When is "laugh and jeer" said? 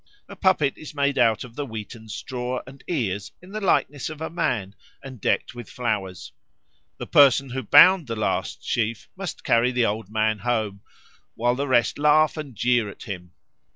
11.99-12.89